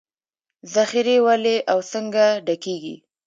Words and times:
ذخیرې 0.73 1.17
ولې 1.25 1.55
او 1.71 1.79
څنګه 1.91 2.25
ډکېږي 2.45 2.95